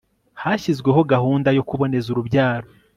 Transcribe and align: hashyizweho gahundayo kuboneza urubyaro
hashyizweho 0.41 0.99
gahundayo 1.11 1.61
kuboneza 1.69 2.07
urubyaro 2.13 2.67